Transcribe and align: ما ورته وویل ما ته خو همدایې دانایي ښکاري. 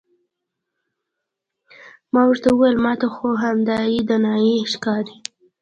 ما 2.13 2.21
ورته 2.29 2.49
وویل 2.51 2.77
ما 2.85 2.93
ته 3.01 3.07
خو 3.15 3.27
همدایې 3.45 3.99
دانایي 4.09 4.57
ښکاري. 4.73 5.15